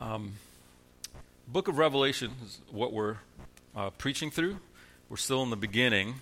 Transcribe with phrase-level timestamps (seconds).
[0.00, 0.34] Um,
[1.48, 3.16] Book of Revelation is what we're
[3.74, 4.58] uh, preaching through.
[5.08, 6.16] We're still in the beginning.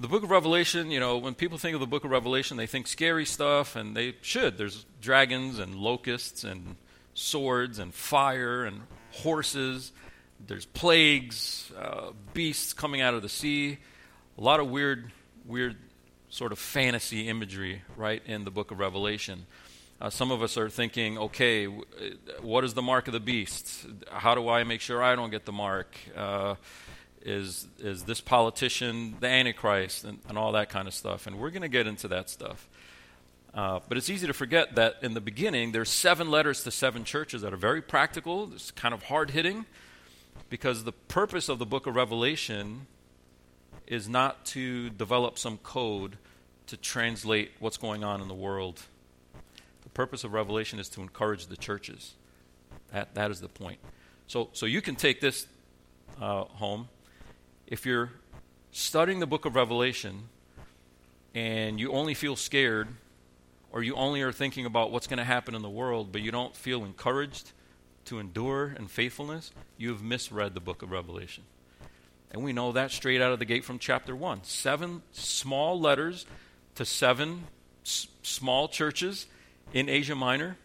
[0.00, 2.66] The book of Revelation, you know, when people think of the book of Revelation, they
[2.66, 4.58] think scary stuff, and they should.
[4.58, 6.74] There's dragons and locusts and
[7.12, 8.80] swords and fire and
[9.12, 9.92] horses.
[10.44, 13.78] There's plagues, uh, beasts coming out of the sea.
[14.36, 15.12] A lot of weird,
[15.44, 15.76] weird
[16.30, 19.46] sort of fantasy imagery, right, in the book of Revelation.
[20.04, 21.64] Uh, some of us are thinking, okay,
[22.42, 23.86] what is the mark of the beast?
[24.12, 25.96] How do I make sure I don't get the mark?
[26.14, 26.56] Uh,
[27.22, 31.26] is is this politician the Antichrist and, and all that kind of stuff?
[31.26, 32.68] And we're going to get into that stuff.
[33.54, 37.04] Uh, but it's easy to forget that in the beginning, there's seven letters to seven
[37.04, 38.52] churches that are very practical.
[38.52, 39.64] It's kind of hard hitting
[40.50, 42.88] because the purpose of the book of Revelation
[43.86, 46.18] is not to develop some code
[46.66, 48.82] to translate what's going on in the world.
[49.94, 52.14] Purpose of Revelation is to encourage the churches.
[52.92, 53.78] That, that is the point.
[54.26, 55.46] So, so you can take this
[56.20, 56.88] uh, home.
[57.66, 58.10] If you're
[58.72, 60.28] studying the book of Revelation
[61.34, 62.88] and you only feel scared,
[63.72, 66.30] or you only are thinking about what's going to happen in the world, but you
[66.30, 67.52] don't feel encouraged
[68.04, 71.44] to endure in faithfulness, you have misread the book of Revelation.
[72.30, 74.44] And we know that straight out of the gate from chapter 1.
[74.44, 76.26] Seven small letters
[76.74, 77.44] to seven
[77.84, 79.26] s- small churches
[79.72, 80.56] in Asia Minor.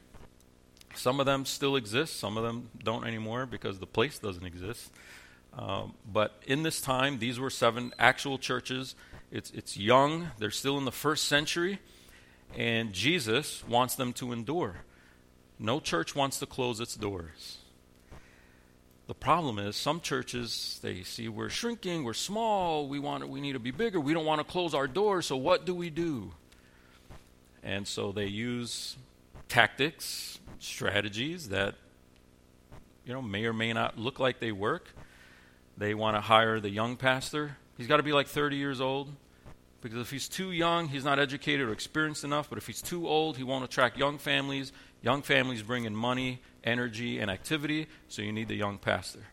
[0.95, 4.91] Some of them still exist, some of them don't anymore because the place doesn't exist.
[5.53, 8.95] Um, but in this time, these were seven actual churches.
[9.31, 11.79] It's, it's young, they're still in the first century,
[12.57, 14.77] and Jesus wants them to endure.
[15.59, 17.57] No church wants to close its doors.
[19.07, 23.53] The problem is some churches they see we're shrinking, we're small, we want we need
[23.53, 26.31] to be bigger, we don't want to close our doors, so what do we do?
[27.63, 28.97] And so they use
[29.47, 31.75] tactics, strategies that
[33.05, 34.89] you know may or may not look like they work.
[35.77, 37.57] They want to hire the young pastor.
[37.77, 39.09] He's got to be like 30 years old
[39.81, 43.07] because if he's too young, he's not educated or experienced enough, but if he's too
[43.07, 44.73] old, he won't attract young families.
[45.01, 49.23] Young families bring in money energy, and activity, so you need the young pastor.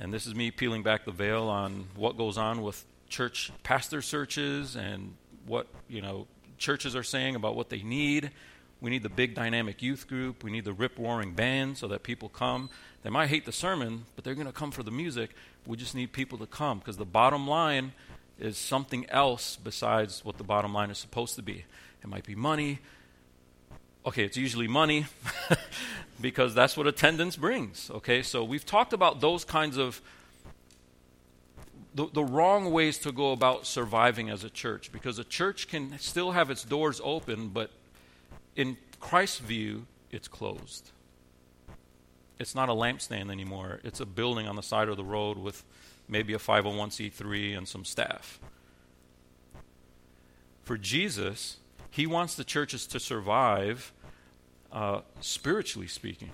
[0.00, 4.00] And this is me peeling back the veil on what goes on with church pastor
[4.02, 5.14] searches and
[5.46, 6.26] what, you know,
[6.62, 8.30] churches are saying about what they need.
[8.80, 10.42] We need the big dynamic youth group.
[10.42, 12.70] We need the rip roaring band so that people come.
[13.02, 15.30] They might hate the sermon, but they're going to come for the music.
[15.66, 17.92] We just need people to come because the bottom line
[18.38, 21.64] is something else besides what the bottom line is supposed to be.
[22.02, 22.80] It might be money,
[24.04, 25.06] okay, it's usually money
[26.20, 27.90] because that's what attendance brings.
[27.90, 30.00] Okay, so we've talked about those kinds of
[31.94, 35.98] the, the wrong ways to go about surviving as a church because a church can
[35.98, 37.70] still have its doors open, but
[38.56, 40.90] in Christ's view, it's closed.
[42.38, 43.80] It's not a lampstand anymore.
[43.84, 45.64] It's a building on the side of the road with
[46.08, 48.40] maybe a 501c3 and some staff.
[50.62, 51.58] For Jesus,
[51.90, 53.92] he wants the churches to survive
[54.72, 56.30] uh, spiritually speaking,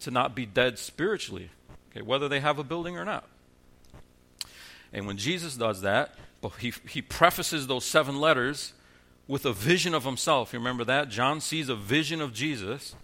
[0.00, 1.50] to not be dead spiritually,
[1.90, 3.26] okay, whether they have a building or not.
[4.92, 6.14] And when Jesus does that,
[6.60, 8.72] he, he prefaces those seven letters
[9.26, 10.52] with a vision of himself.
[10.52, 11.08] You remember that?
[11.08, 12.94] John sees a vision of Jesus,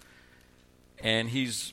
[1.02, 1.72] and he's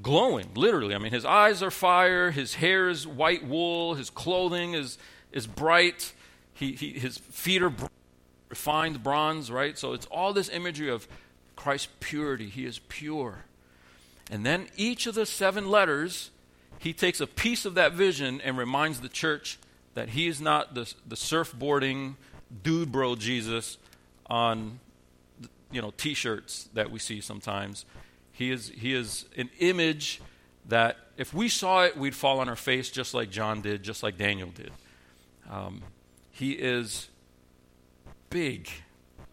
[0.00, 0.94] glowing, literally.
[0.94, 4.98] I mean, his eyes are fire, his hair is white wool, his clothing is,
[5.32, 6.12] is bright,
[6.54, 7.72] he, he, his feet are
[8.48, 9.76] refined bronze, right?
[9.76, 11.08] So it's all this imagery of
[11.56, 12.48] Christ's purity.
[12.48, 13.44] He is pure.
[14.30, 16.30] And then each of the seven letters,
[16.78, 19.58] he takes a piece of that vision and reminds the church
[19.94, 22.14] that he is not the, the surfboarding
[22.62, 23.78] dude bro Jesus
[24.26, 24.78] on
[25.70, 27.84] you know t-shirts that we see sometimes.
[28.32, 30.20] He is, he is an image
[30.66, 34.02] that if we saw it, we'd fall on our face just like John did, just
[34.02, 34.70] like Daniel did.
[35.50, 35.82] Um,
[36.30, 37.08] he is
[38.30, 38.68] big.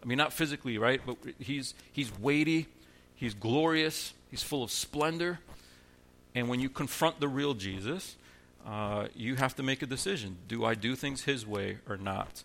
[0.02, 1.00] I mean, not physically, right?
[1.04, 2.66] But he's, he's weighty,
[3.14, 5.38] he's glorious, he's full of splendor.
[6.36, 8.14] And when you confront the real Jesus,
[8.66, 10.36] uh, you have to make a decision.
[10.48, 12.44] Do I do things his way or not?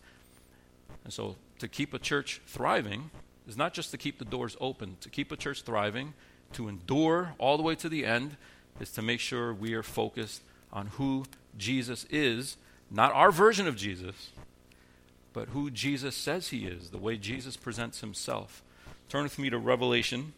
[1.03, 3.11] And so to keep a church thriving
[3.49, 6.13] is not just to keep the doors open, to keep a church thriving,
[6.53, 8.37] to endure all the way to the end,
[8.79, 10.41] is to make sure we are focused
[10.71, 11.25] on who
[11.57, 12.55] Jesus is,
[12.89, 14.29] not our version of Jesus,
[15.33, 18.63] but who Jesus says he is, the way Jesus presents himself.
[19.09, 20.31] Turn with me to Revelation.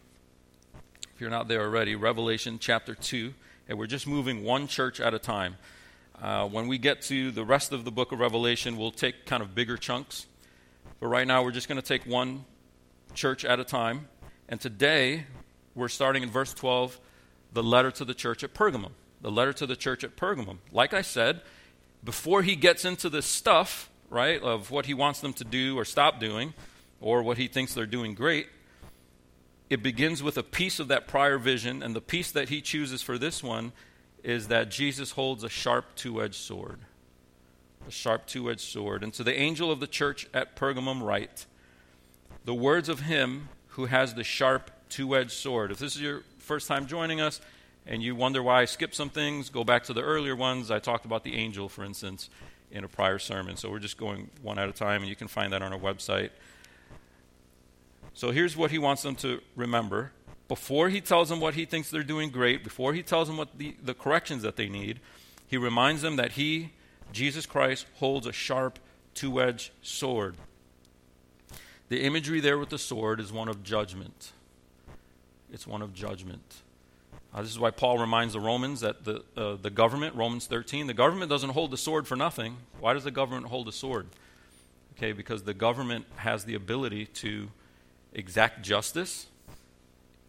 [1.14, 3.32] If you're not there already, Revelation chapter 2.
[3.68, 5.58] And we're just moving one church at a time.
[6.20, 9.40] Uh, when we get to the rest of the book of Revelation, we'll take kind
[9.40, 10.26] of bigger chunks.
[10.98, 12.44] But right now, we're just going to take one
[13.14, 14.08] church at a time.
[14.48, 15.26] And today,
[15.76, 16.98] we're starting in verse 12,
[17.52, 18.90] the letter to the church at Pergamum.
[19.20, 20.58] The letter to the church at Pergamum.
[20.72, 21.42] Like I said,
[22.02, 25.84] before he gets into this stuff, right, of what he wants them to do or
[25.84, 26.54] stop doing,
[27.00, 28.48] or what he thinks they're doing great,
[29.70, 33.02] it begins with a piece of that prior vision, and the piece that he chooses
[33.02, 33.72] for this one
[34.22, 36.80] is that Jesus holds a sharp two edged sword.
[37.86, 39.02] A sharp two edged sword.
[39.02, 41.46] And to the angel of the church at Pergamum, write
[42.44, 45.70] the words of him who has the sharp two edged sword.
[45.70, 47.40] If this is your first time joining us
[47.86, 50.70] and you wonder why I skipped some things, go back to the earlier ones.
[50.70, 52.30] I talked about the angel, for instance,
[52.70, 53.56] in a prior sermon.
[53.56, 55.78] So we're just going one at a time, and you can find that on our
[55.78, 56.30] website.
[58.14, 60.12] So here's what he wants them to remember.
[60.46, 63.58] Before he tells them what he thinks they're doing great, before he tells them what
[63.58, 65.00] the, the corrections that they need,
[65.46, 66.72] he reminds them that he,
[67.12, 68.78] Jesus Christ, holds a sharp
[69.14, 70.36] two edged sword.
[71.88, 74.32] The imagery there with the sword is one of judgment.
[75.52, 76.62] It's one of judgment.
[77.32, 80.86] Uh, this is why Paul reminds the Romans that the, uh, the government, Romans 13,
[80.86, 82.58] the government doesn't hold the sword for nothing.
[82.78, 84.06] Why does the government hold a sword?
[84.96, 87.48] Okay, because the government has the ability to
[88.14, 89.26] exact justice,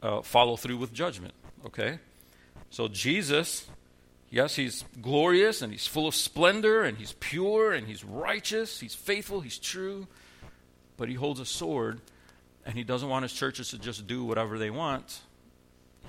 [0.02, 1.34] uh, follow through with judgment.
[1.66, 2.00] Okay?
[2.70, 3.68] So Jesus,
[4.30, 8.96] yes, he's glorious and he's full of splendor and he's pure and he's righteous, he's
[8.96, 10.08] faithful, he's true,
[10.98, 12.02] but he holds a sword
[12.66, 15.22] and he doesn't want his churches to just do whatever they want.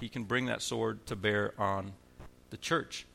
[0.00, 1.92] He can bring that sword to bear on
[2.50, 3.06] the church.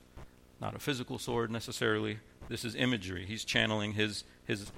[0.60, 2.20] Not a physical sword necessarily.
[2.50, 3.26] This is imagery.
[3.26, 4.72] He's channeling his, his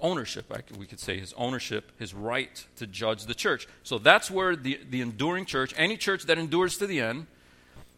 [0.00, 3.66] ownership, we could say, his ownership, his right to judge the church.
[3.82, 7.26] So that's where the, the enduring church, any church that endures to the end,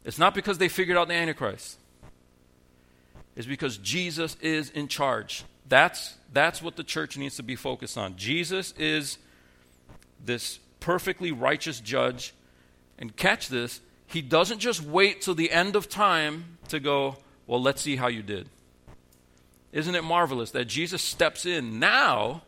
[0.05, 1.79] it's not because they figured out the Antichrist.
[3.37, 5.45] It's because Jesus is in charge.
[5.69, 8.17] That's, that's what the church needs to be focused on.
[8.17, 9.19] Jesus is
[10.25, 12.35] this perfectly righteous judge.
[12.99, 17.17] And catch this, he doesn't just wait till the end of time to go,
[17.47, 18.49] well, let's see how you did.
[19.73, 22.43] Isn't it marvelous that Jesus steps in now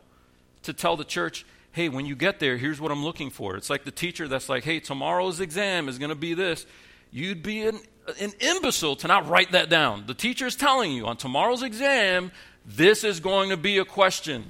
[0.63, 3.55] to tell the church, hey, when you get there, here's what I'm looking for?
[3.57, 6.65] It's like the teacher that's like, hey, tomorrow's exam is going to be this.
[7.11, 7.79] You'd be an,
[8.21, 10.05] an imbecile to not write that down.
[10.05, 12.31] The teacher is telling you on tomorrow's exam,
[12.65, 14.45] this is going to be a question,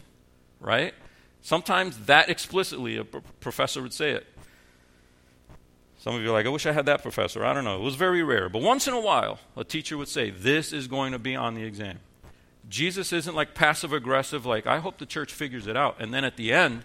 [0.59, 0.93] right?
[1.41, 4.25] Sometimes that explicitly, a professor would say it.
[5.99, 7.43] Some of you are like, I wish I had that professor.
[7.43, 7.77] I don't know.
[7.77, 8.47] It was very rare.
[8.47, 11.55] But once in a while, a teacher would say, This is going to be on
[11.55, 11.97] the exam.
[12.69, 15.97] Jesus isn't like passive aggressive, like, I hope the church figures it out.
[15.99, 16.83] And then at the end,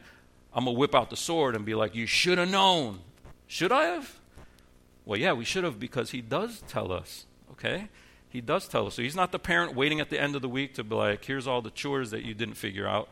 [0.53, 3.01] I'm going to whip out the sword and be like, You should have known.
[3.47, 4.17] Should I have?
[5.05, 7.89] Well, yeah, we should have because he does tell us, okay?
[8.29, 8.95] He does tell us.
[8.95, 11.25] So he's not the parent waiting at the end of the week to be like,
[11.25, 13.09] Here's all the chores that you didn't figure out.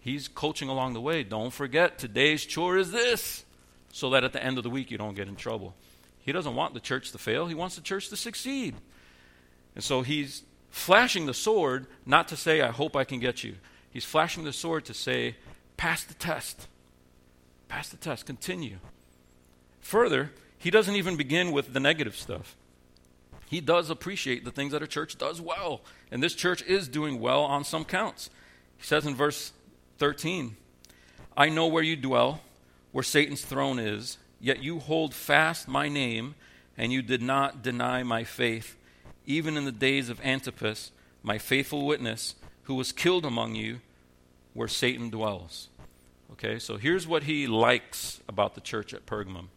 [0.00, 1.22] He's coaching along the way.
[1.22, 3.44] Don't forget, today's chore is this,
[3.92, 5.74] so that at the end of the week you don't get in trouble.
[6.18, 8.74] He doesn't want the church to fail, he wants the church to succeed.
[9.74, 13.56] And so he's flashing the sword not to say, I hope I can get you.
[13.90, 15.36] He's flashing the sword to say,
[15.76, 16.68] pass the test.
[17.68, 18.26] Pass the test.
[18.26, 18.78] Continue.
[19.80, 22.56] Further, he doesn't even begin with the negative stuff.
[23.46, 25.80] He does appreciate the things that a church does well.
[26.10, 28.28] And this church is doing well on some counts.
[28.76, 29.52] He says in verse
[29.98, 30.56] 13
[31.36, 32.40] I know where you dwell,
[32.92, 36.34] where Satan's throne is, yet you hold fast my name,
[36.76, 38.76] and you did not deny my faith
[39.28, 40.90] even in the days of Antipas,
[41.22, 43.80] my faithful witness, who was killed among you,
[44.54, 45.68] where Satan dwells.
[46.32, 49.48] Okay, so here's what he likes about the church at Pergamum.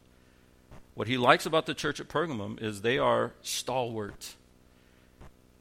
[0.93, 4.35] What he likes about the church at Pergamum is they are stalwart.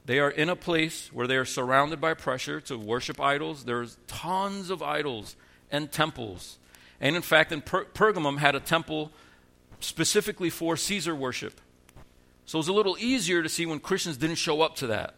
[0.05, 3.63] They are in a place where they are surrounded by pressure to worship idols.
[3.63, 5.37] There's tons of idols
[5.71, 6.57] and temples.
[6.99, 9.11] And in fact, in per- Pergamum had a temple
[9.79, 11.61] specifically for Caesar worship.
[12.51, 15.15] So it was a little easier to see when Christians didn't show up to that.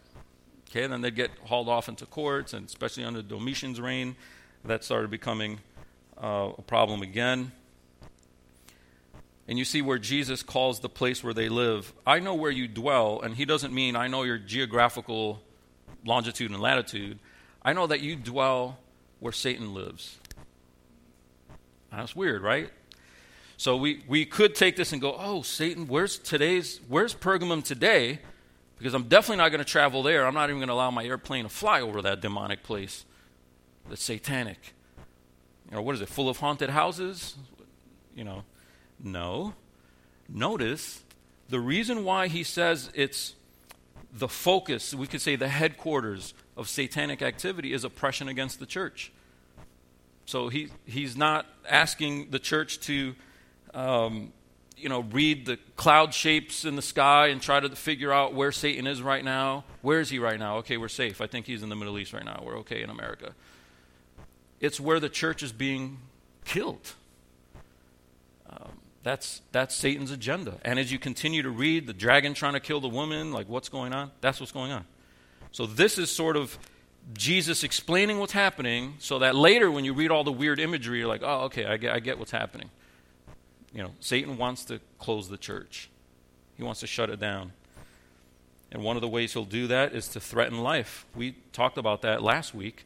[0.70, 4.16] Okay, and then they'd get hauled off into courts, and especially under Domitian's reign,
[4.66, 5.58] that started becoming
[6.22, 7.52] uh, a problem again.
[9.48, 12.68] And you see where Jesus calls the place where they live, I know where you
[12.68, 15.42] dwell, and he doesn't mean I know your geographical
[16.06, 17.18] longitude and latitude.
[17.64, 18.78] I know that you dwell
[19.20, 20.20] where Satan lives.
[21.92, 22.70] That's weird, right?
[23.64, 28.20] So we, we could take this and go, oh, Satan, where's today's, where's Pergamum today?
[28.78, 30.28] Because I'm definitely not going to travel there.
[30.28, 33.06] I'm not even going to allow my airplane to fly over that demonic place
[33.88, 34.74] that's satanic.
[35.70, 37.36] You know, what is it, full of haunted houses?
[38.14, 38.44] You know,
[39.02, 39.54] no.
[40.28, 41.02] Notice
[41.48, 43.34] the reason why he says it's
[44.12, 49.14] the focus, we could say the headquarters of satanic activity is oppression against the church.
[50.26, 53.16] So he, he's not asking the church to
[53.74, 54.34] um,
[54.78, 58.52] you know, read the cloud shapes in the sky and try to figure out where
[58.52, 59.64] Satan is right now.
[59.82, 60.58] Where is he right now?
[60.58, 61.22] Okay, we're safe.
[61.22, 62.42] I think he's in the Middle East right now.
[62.46, 63.34] We're okay in America.
[64.60, 66.00] It's where the church is being
[66.44, 66.94] killed.
[68.50, 70.58] Um, that's, that's Satan's agenda.
[70.64, 73.70] And as you continue to read, the dragon trying to kill the woman, like what's
[73.70, 74.12] going on?
[74.22, 74.86] That's what's going on.
[75.52, 76.58] So this is sort of
[77.14, 81.08] Jesus explaining what's happening so that later when you read all the weird imagery, you're
[81.08, 82.70] like, oh, okay, I get, I get what's happening.
[83.74, 85.90] You know, Satan wants to close the church,
[86.56, 87.54] he wants to shut it down.
[88.72, 91.06] And one of the ways he'll do that is to threaten life.
[91.16, 92.86] We talked about that last week.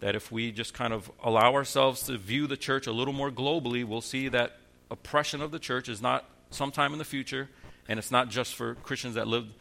[0.00, 3.30] That if we just kind of allow ourselves to view the church a little more
[3.30, 4.56] globally, we'll see that
[4.90, 7.48] oppression of the church is not sometime in the future,
[7.88, 9.52] and it's not just for Christians that lived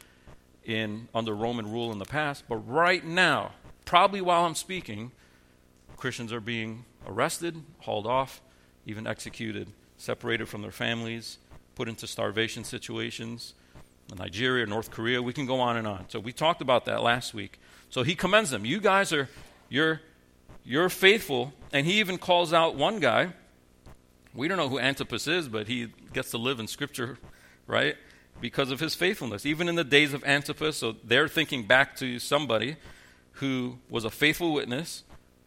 [0.65, 3.51] in under Roman rule in the past, but right now,
[3.85, 5.11] probably while I'm speaking,
[5.97, 8.41] Christians are being arrested, hauled off,
[8.85, 9.67] even executed,
[10.01, 11.37] separated from their families,
[11.75, 13.53] put into starvation situations.
[14.17, 16.05] Nigeria, North Korea, we can go on and on.
[16.09, 17.59] So we talked about that last week.
[17.89, 18.65] So he commends them.
[18.65, 19.29] You guys are
[19.69, 20.01] you're
[20.65, 23.29] you're faithful, and he even calls out one guy.
[24.33, 27.17] We don't know who Antipas is, but he gets to live in Scripture,
[27.67, 27.95] right?
[28.39, 29.45] Because of his faithfulness.
[29.45, 32.75] Even in the days of Antipas, so they're thinking back to somebody
[33.33, 35.03] who was a faithful witness,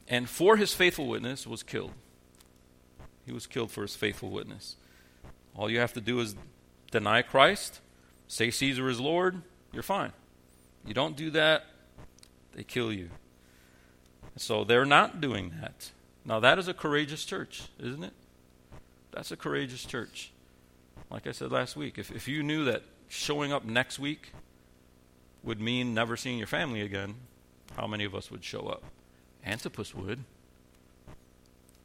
[0.09, 1.93] and for his faithful witness was killed.
[3.27, 4.77] He was killed for his faithful witness.
[5.55, 6.35] All you have to do is
[6.91, 7.81] deny Christ,
[8.29, 10.13] say Caesar is Lord, you're fine.
[10.87, 11.65] You don't do that,
[12.55, 13.11] they kill you.
[14.37, 15.91] So they're not doing that.
[16.25, 18.13] Now, that is a courageous church, isn't it?
[19.13, 20.33] That's a courageous church.
[21.11, 24.33] Like I said last week, if, if you knew that showing up next week
[25.43, 27.15] would mean never seeing your family again,
[27.77, 28.83] how many of us would show up?
[29.45, 30.25] Antipas would.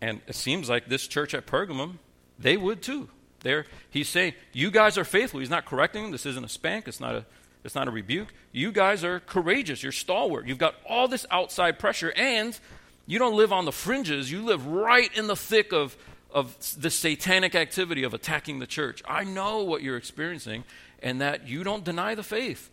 [0.01, 1.98] And it seems like this church at Pergamum,
[2.38, 3.10] they would too.
[3.41, 5.39] There, he's saying, you guys are faithful.
[5.39, 6.12] He's not correcting them.
[6.12, 6.88] This isn't a spank.
[6.88, 7.25] It's not a,
[7.63, 8.34] it's not a rebuke.
[8.51, 9.84] You guys are courageous.
[9.84, 10.48] You're stalwart.
[10.48, 12.58] You've got all this outside pressure, and
[13.06, 14.32] you don't live on the fringes.
[14.32, 15.96] You live right in the thick of,
[16.32, 19.01] of the satanic activity of attacking the church.
[19.08, 20.63] I know what you're experiencing,
[21.01, 22.70] and that you don't deny the faith.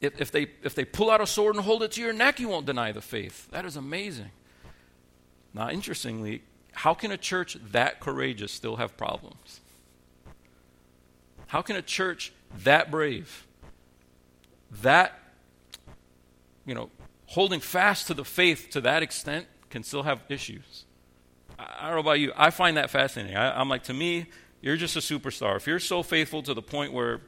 [0.00, 2.40] If, if, they, if they pull out a sword and hold it to your neck,
[2.40, 3.50] you won't deny the faith.
[3.50, 4.30] That is amazing.
[5.52, 6.42] Now, interestingly,
[6.72, 9.60] how can a church that courageous still have problems?
[11.48, 13.46] How can a church that brave,
[14.82, 15.18] that,
[16.64, 16.90] you know,
[17.26, 20.84] holding fast to the faith to that extent can still have issues?
[21.58, 22.32] I don't know about you.
[22.36, 23.36] I find that fascinating.
[23.36, 24.26] I, am like, to me,
[24.60, 25.56] you're just a superstar.
[25.56, 27.20] If you're so faithful to the point where,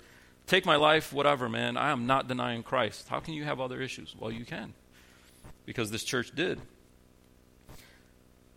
[0.47, 3.09] take my life, whatever, man, I am not denying Christ.
[3.09, 4.15] How can you have other issues?
[4.19, 4.73] Well, you can.
[5.67, 6.61] Because this church did.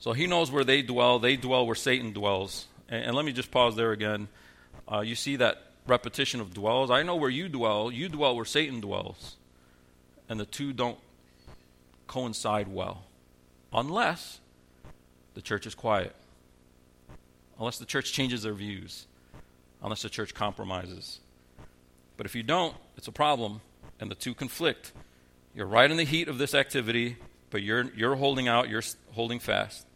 [0.06, 1.18] So he knows where they dwell.
[1.18, 2.68] They dwell where Satan dwells.
[2.90, 4.28] And, and let me just pause there again.
[4.88, 6.92] Uh, you see that repetition of dwells.
[6.92, 7.92] I know where you dwell.
[7.92, 9.36] You dwell where Satan dwells.
[10.30, 11.00] And the two don't
[12.06, 13.06] coincide well.
[13.74, 14.42] Unless
[15.34, 16.16] the church is quiet.
[17.58, 19.08] Unless the church changes their views.
[19.82, 21.20] Unless the church compromises.
[22.16, 23.60] But if you don't, it's a problem,
[24.00, 24.92] and the two conflict.
[25.56, 27.18] You're right in the heat of this activity,
[27.50, 29.88] but you're, you're holding out, you're holding fast.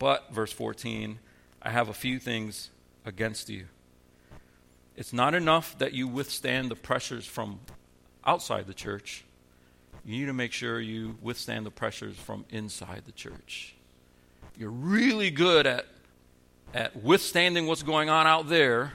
[0.00, 1.18] But, verse 14,
[1.62, 2.70] I have a few things
[3.04, 3.66] against you.
[4.96, 7.60] It's not enough that you withstand the pressures from
[8.24, 9.24] outside the church.
[10.04, 13.74] You need to make sure you withstand the pressures from inside the church.
[14.56, 15.84] You're really good at,
[16.72, 18.94] at withstanding what's going on out there,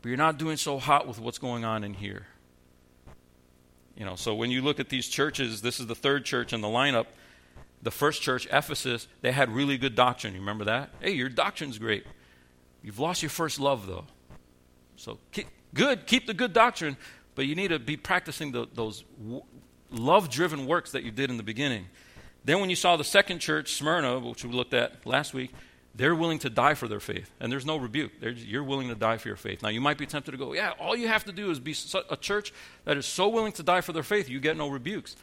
[0.00, 2.28] but you're not doing so hot with what's going on in here.
[3.96, 6.60] You know, so when you look at these churches, this is the third church in
[6.60, 7.06] the lineup.
[7.82, 10.32] The first church, Ephesus, they had really good doctrine.
[10.34, 10.90] You remember that?
[11.00, 12.04] Hey, your doctrine's great.
[12.82, 14.06] You've lost your first love, though.
[14.96, 16.96] So keep, good, keep the good doctrine,
[17.34, 19.42] but you need to be practicing the, those w-
[19.90, 21.86] love driven works that you did in the beginning.
[22.44, 25.52] Then, when you saw the second church, Smyrna, which we looked at last week,
[25.96, 27.30] they're willing to die for their faith.
[27.40, 28.12] And there's no rebuke.
[28.20, 29.62] you're willing to die for your faith.
[29.62, 31.74] Now, you might be tempted to go, yeah, all you have to do is be
[32.10, 32.52] a church
[32.84, 35.16] that is so willing to die for their faith, you get no rebukes.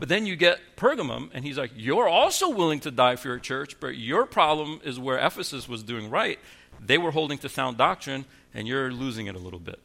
[0.00, 3.38] But then you get Pergamum, and he's like, you're also willing to die for your
[3.38, 6.38] church, but your problem is where Ephesus was doing right.
[6.84, 9.78] They were holding to sound doctrine, and you're losing it a little bit.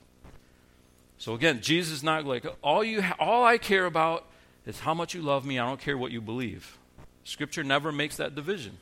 [1.17, 4.25] So again, Jesus is not like, all, you ha- all I care about
[4.65, 5.59] is how much you love me.
[5.59, 6.77] I don't care what you believe.
[7.25, 8.77] Scripture never makes that division.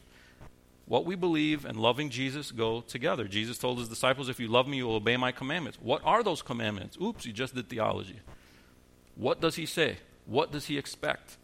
[0.85, 3.27] What we believe and loving Jesus go together.
[3.27, 5.79] Jesus told his disciples, If you love me, you will obey my commandments.
[5.81, 6.95] What are those commandments?
[7.01, 8.19] Oops, you just did theology.
[9.15, 9.97] What does he say?
[10.25, 11.38] What does he expect?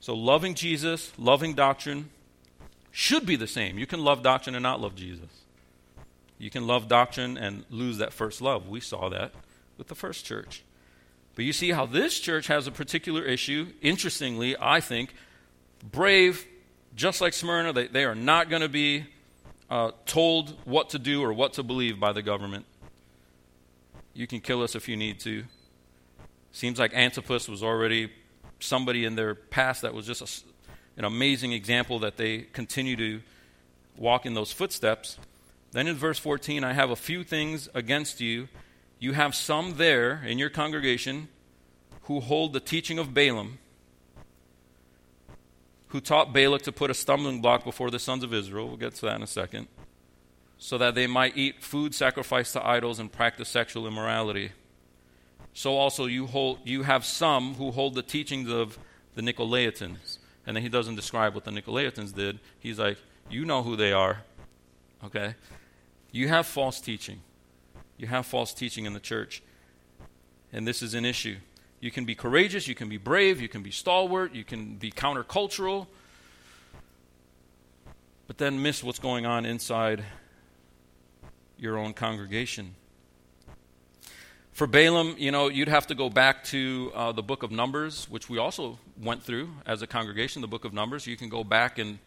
[0.00, 2.10] So, loving Jesus, loving doctrine
[2.90, 3.78] should be the same.
[3.78, 5.30] You can love doctrine and not love Jesus.
[6.38, 8.68] You can love doctrine and lose that first love.
[8.68, 9.32] We saw that
[9.78, 10.62] with the first church.
[11.34, 13.68] But you see how this church has a particular issue.
[13.80, 15.14] Interestingly, I think,
[15.82, 16.46] brave,
[16.94, 19.06] just like Smyrna, they, they are not going to be
[19.70, 22.66] uh, told what to do or what to believe by the government.
[24.12, 25.44] You can kill us if you need to.
[26.52, 28.10] Seems like Antipas was already
[28.60, 33.20] somebody in their past that was just a, an amazing example that they continue to
[33.96, 35.18] walk in those footsteps.
[35.72, 38.48] Then in verse 14, I have a few things against you.
[38.98, 41.28] You have some there in your congregation
[42.02, 43.58] who hold the teaching of Balaam,
[45.88, 48.68] who taught Balak to put a stumbling block before the sons of Israel.
[48.68, 49.68] We'll get to that in a second.
[50.58, 54.52] So that they might eat food sacrificed to idols and practice sexual immorality.
[55.54, 58.78] So also you hold you have some who hold the teachings of
[59.14, 60.18] the Nicolaitans.
[60.46, 62.40] And then he doesn't describe what the Nicolaitans did.
[62.58, 62.98] He's like,
[63.30, 64.22] you know who they are.
[65.04, 65.34] Okay?
[66.10, 67.20] You have false teaching.
[67.96, 69.42] You have false teaching in the church.
[70.52, 71.36] And this is an issue.
[71.80, 74.92] You can be courageous, you can be brave, you can be stalwart, you can be
[74.92, 75.88] countercultural,
[78.28, 80.04] but then miss what's going on inside
[81.58, 82.76] your own congregation.
[84.62, 88.08] For Balaam, you know, you'd have to go back to uh, the book of Numbers,
[88.08, 91.04] which we also went through as a congregation, the book of Numbers.
[91.04, 91.98] You can go back and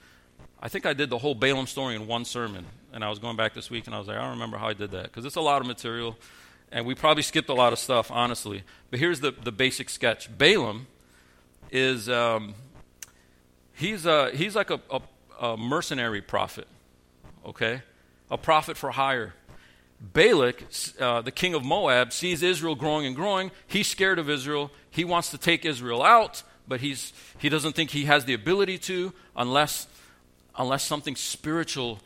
[0.61, 2.65] I think I did the whole Balaam story in one sermon.
[2.93, 4.69] And I was going back this week and I was like, I don't remember how
[4.69, 6.17] I did that because it's a lot of material.
[6.71, 8.63] And we probably skipped a lot of stuff, honestly.
[8.89, 10.87] But here's the, the basic sketch Balaam
[11.71, 12.55] is, um,
[13.73, 15.01] he's, a, he's like a, a,
[15.41, 16.69] a mercenary prophet,
[17.45, 17.81] okay?
[18.31, 19.33] A prophet for hire.
[19.99, 20.63] Balak,
[20.99, 23.51] uh, the king of Moab, sees Israel growing and growing.
[23.67, 24.71] He's scared of Israel.
[24.91, 28.77] He wants to take Israel out, but he's, he doesn't think he has the ability
[28.79, 29.87] to unless
[30.57, 31.99] unless something spiritual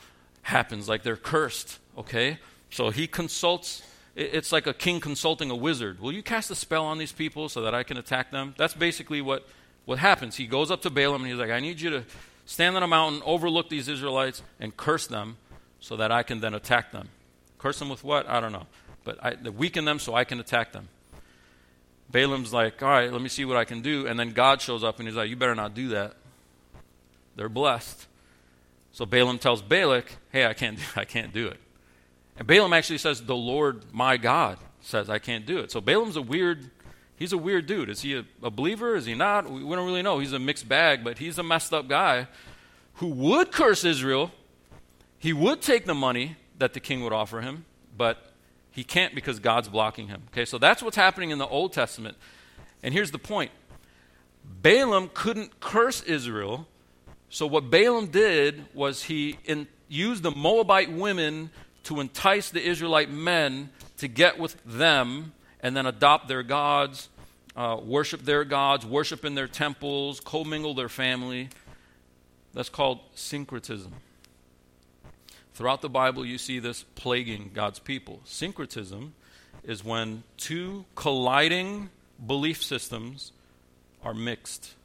[0.43, 2.39] happens, like they're cursed, okay?
[2.69, 3.83] So he consults.
[4.15, 5.99] It's like a king consulting a wizard.
[5.99, 8.53] Will you cast a spell on these people so that I can attack them?
[8.57, 9.47] That's basically what,
[9.85, 10.35] what happens.
[10.35, 12.03] He goes up to Balaam and he's like, I need you to
[12.45, 15.37] stand on a mountain, overlook these Israelites, and curse them
[15.79, 17.09] so that I can then attack them.
[17.59, 18.27] Curse them with what?
[18.27, 18.65] I don't know.
[19.03, 20.89] But I, weaken them so I can attack them.
[22.11, 24.07] Balaam's like, all right, let me see what I can do.
[24.07, 26.15] And then God shows up and he's like, you better not do that.
[27.35, 28.07] They're blessed.
[28.91, 31.59] So Balaam tells Balak, hey, I can't, do, I can't do it.
[32.37, 35.71] And Balaam actually says, the Lord my God says I can't do it.
[35.71, 36.71] So Balaam's a weird,
[37.15, 37.89] he's a weird dude.
[37.89, 38.95] Is he a, a believer?
[38.95, 39.49] Is he not?
[39.49, 40.19] We, we don't really know.
[40.19, 42.27] He's a mixed bag, but he's a messed up guy
[42.95, 44.31] who would curse Israel.
[45.19, 47.65] He would take the money that the king would offer him,
[47.97, 48.31] but
[48.71, 50.23] he can't because God's blocking him.
[50.31, 52.17] Okay, so that's what's happening in the Old Testament.
[52.83, 53.51] And here's the point
[54.45, 56.67] Balaam couldn't curse Israel
[57.29, 61.51] so, what Balaam did was he in, used the Moabite women
[61.83, 67.09] to entice the Israelite men to get with them and then adopt their gods,
[67.55, 71.49] uh, worship their gods, worship in their temples, commingle their family.
[72.53, 73.93] That's called syncretism.
[75.59, 78.21] Throughout the Bible, you see this plaguing God's people.
[78.23, 79.13] Syncretism
[79.65, 81.89] is when two colliding
[82.25, 83.33] belief systems
[84.01, 84.75] are mixed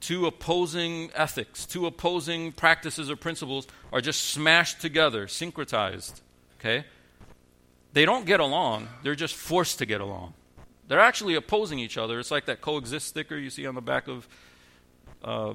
[0.00, 6.22] two opposing ethics, two opposing practices or principles are just smashed together, syncretized.
[6.58, 6.84] Okay?
[7.92, 10.34] They don't get along, they're just forced to get along.
[10.88, 12.18] They're actually opposing each other.
[12.18, 14.26] It's like that coexist sticker you see on the back of
[15.22, 15.54] uh,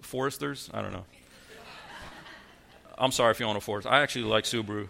[0.00, 0.70] Foresters.
[0.72, 1.04] I don't know.
[2.98, 3.90] I'm sorry if you own a Forester.
[3.90, 4.88] I actually like Subaru.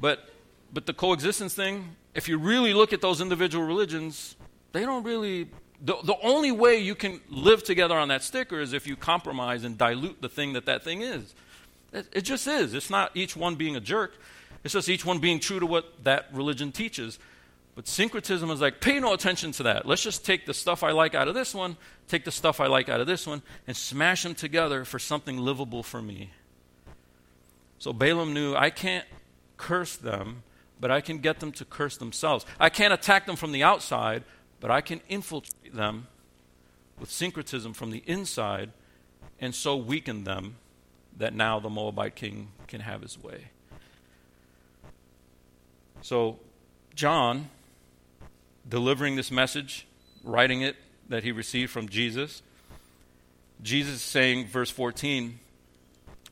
[0.00, 0.28] But,
[0.72, 4.36] but the coexistence thing, if you really look at those individual religions,
[4.72, 5.48] they don't really
[5.80, 9.64] the, the only way you can live together on that sticker is if you compromise
[9.64, 11.34] and dilute the thing that that thing is.
[11.92, 12.74] It, it just is.
[12.74, 14.18] It's not each one being a jerk,
[14.64, 17.18] it's just each one being true to what that religion teaches.
[17.76, 19.86] But syncretism is like, pay no attention to that.
[19.86, 21.76] Let's just take the stuff I like out of this one,
[22.08, 25.38] take the stuff I like out of this one, and smash them together for something
[25.38, 26.32] livable for me.
[27.78, 29.06] So Balaam knew I can't
[29.56, 30.42] curse them,
[30.80, 32.44] but I can get them to curse themselves.
[32.58, 34.24] I can't attack them from the outside,
[34.60, 36.08] but I can infiltrate them
[36.98, 38.70] with syncretism from the inside
[39.40, 40.56] and so weaken them
[41.16, 43.48] that now the Moabite king can have his way.
[46.00, 46.38] So,
[46.94, 47.50] John,
[48.68, 49.86] delivering this message,
[50.22, 50.76] writing it
[51.08, 52.42] that he received from Jesus,
[53.62, 55.40] Jesus saying, verse 14,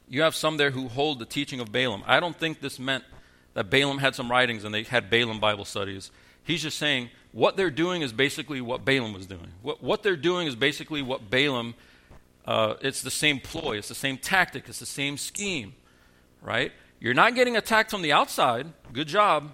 [0.09, 2.03] you have some there who hold the teaching of Balaam.
[2.07, 3.05] I don't think this meant
[3.55, 6.11] that Balaam had some writings and they had Balaam Bible studies.
[6.45, 9.49] He's just saying what they're doing is basically what Balaam was doing.
[9.63, 11.75] What, what they're doing is basically what Balaam,
[12.45, 15.75] uh, it's the same ploy, it's the same tactic, it's the same scheme,
[16.41, 16.73] right?
[17.01, 18.73] You're not getting attacked from the outside.
[18.93, 19.53] Good job.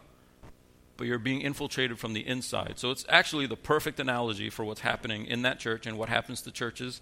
[0.96, 2.74] But you're being infiltrated from the inside.
[2.76, 6.42] So it's actually the perfect analogy for what's happening in that church and what happens
[6.42, 7.00] to churches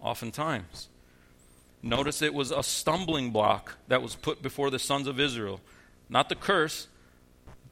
[0.00, 0.88] oftentimes.
[1.82, 5.60] Notice it was a stumbling block that was put before the sons of Israel.
[6.08, 6.88] Not the curse,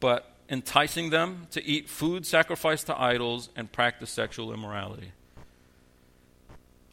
[0.01, 5.13] but enticing them to eat food sacrificed to idols and practice sexual immorality.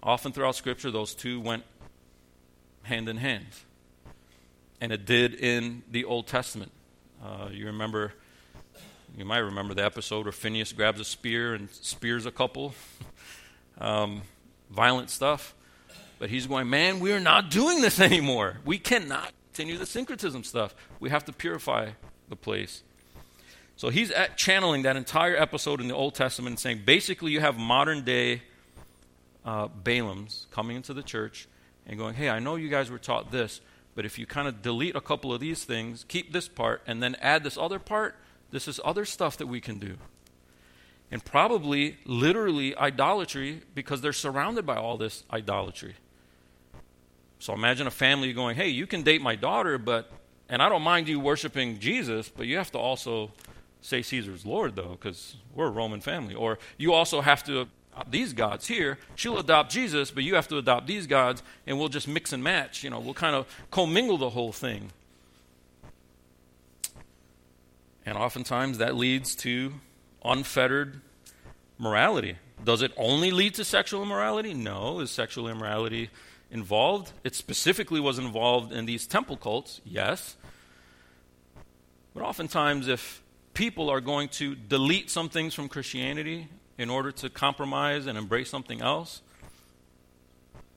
[0.03, 1.63] Often throughout Scripture, those two went
[2.83, 3.45] hand in hand.
[4.79, 6.71] And it did in the Old Testament.
[7.23, 8.13] Uh, you remember,
[9.15, 12.73] you might remember the episode where Phineas grabs a spear and spears a couple.
[13.77, 14.23] um,
[14.71, 15.53] violent stuff.
[16.21, 18.57] But he's going, man, we're not doing this anymore.
[18.63, 20.75] We cannot continue the syncretism stuff.
[20.99, 21.93] We have to purify
[22.29, 22.83] the place.
[23.75, 27.57] So he's channeling that entire episode in the Old Testament and saying basically, you have
[27.57, 28.43] modern day
[29.43, 31.47] uh, Balaams coming into the church
[31.87, 33.59] and going, hey, I know you guys were taught this,
[33.95, 37.01] but if you kind of delete a couple of these things, keep this part, and
[37.01, 38.15] then add this other part,
[38.51, 39.97] this is other stuff that we can do
[41.09, 45.95] and probably literally idolatry because they're surrounded by all this idolatry.
[47.41, 50.11] So imagine a family going, hey, you can date my daughter, but,
[50.47, 53.31] and I don't mind you worshiping Jesus, but you have to also
[53.81, 56.35] say Caesar's Lord, though, because we're a Roman family.
[56.35, 57.67] Or you also have to
[58.07, 58.99] these gods here.
[59.15, 62.43] She'll adopt Jesus, but you have to adopt these gods, and we'll just mix and
[62.43, 62.83] match.
[62.83, 64.91] You know, we'll kind of commingle the whole thing.
[68.05, 69.73] And oftentimes that leads to
[70.23, 71.01] unfettered
[71.79, 72.35] morality.
[72.63, 74.53] Does it only lead to sexual immorality?
[74.53, 74.99] No.
[74.99, 76.11] Is sexual immorality
[76.51, 77.13] involved?
[77.23, 80.35] It specifically was involved in these temple cults, yes.
[82.13, 83.21] But oftentimes, if
[83.53, 88.49] people are going to delete some things from Christianity in order to compromise and embrace
[88.49, 89.21] something else,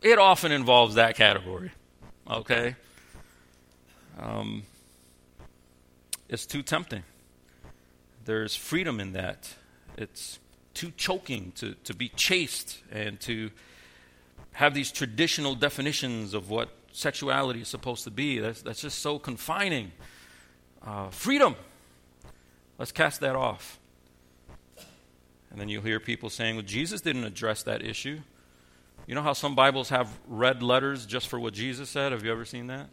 [0.00, 1.72] it often involves that category.
[2.30, 2.76] Okay?
[4.18, 4.62] Um,
[6.28, 7.02] it's too tempting.
[8.24, 9.54] There's freedom in that.
[9.96, 10.38] It's
[10.72, 13.50] too choking to, to be chaste and to
[14.54, 18.38] have these traditional definitions of what sexuality is supposed to be.
[18.38, 19.92] That's, that's just so confining.
[20.82, 21.56] Uh, freedom.
[22.78, 23.78] Let's cast that off.
[25.50, 28.20] And then you'll hear people saying, well, Jesus didn't address that issue.
[29.06, 32.12] You know how some Bibles have red letters just for what Jesus said?
[32.12, 32.88] Have you ever seen that?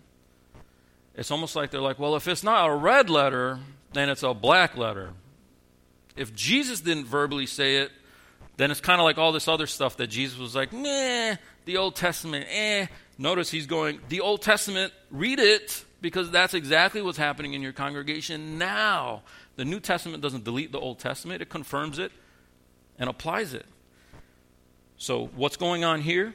[1.16, 3.60] It's almost like they're like, well, if it's not a red letter,
[3.94, 5.14] then it's a black letter
[6.16, 7.92] if Jesus didn't verbally say it,
[8.58, 11.78] then it's kind of like all this other stuff that Jesus was like, meh, the
[11.78, 12.88] Old Testament, eh.
[13.18, 17.74] Notice he's going, the Old Testament, read it, because that's exactly what's happening in your
[17.74, 19.22] congregation now.
[19.56, 22.12] The New Testament doesn't delete the Old Testament, it confirms it
[22.98, 23.66] and applies it.
[24.98, 26.34] So, what's going on here?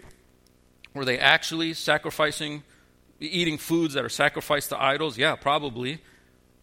[0.94, 2.62] Were they actually sacrificing,
[3.20, 5.18] eating foods that are sacrificed to idols?
[5.18, 6.00] Yeah, probably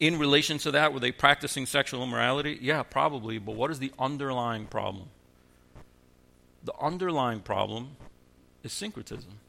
[0.03, 2.59] in relation to that, were they practicing sexual immorality?
[2.61, 3.37] Yeah, probably.
[3.37, 5.07] But what is the underlying problem?
[6.65, 7.95] The underlying problem
[8.63, 9.39] is syncretism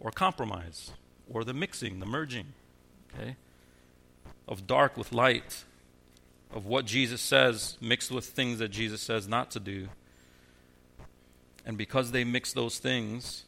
[0.00, 0.92] or compromise
[1.30, 2.46] or the mixing, the merging,
[3.14, 3.36] okay?
[4.46, 5.64] Of dark with light,
[6.52, 9.88] of what Jesus says mixed with things that Jesus says not to do.
[11.66, 13.44] And because they mix those things,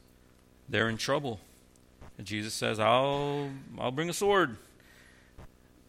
[0.67, 1.39] they're in trouble.
[2.17, 3.49] And Jesus says, I'll,
[3.79, 4.57] I'll bring a sword.